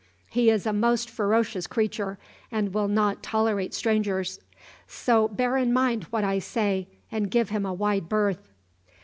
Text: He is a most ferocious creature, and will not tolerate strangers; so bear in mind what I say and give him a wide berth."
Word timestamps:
He 0.31 0.49
is 0.49 0.65
a 0.65 0.73
most 0.73 1.11
ferocious 1.11 1.67
creature, 1.67 2.17
and 2.51 2.73
will 2.73 2.87
not 2.87 3.21
tolerate 3.21 3.71
strangers; 3.75 4.39
so 4.87 5.27
bear 5.27 5.57
in 5.57 5.71
mind 5.71 6.05
what 6.05 6.23
I 6.23 6.39
say 6.39 6.87
and 7.11 7.29
give 7.29 7.49
him 7.49 7.67
a 7.67 7.73
wide 7.75 8.09
berth." 8.09 8.49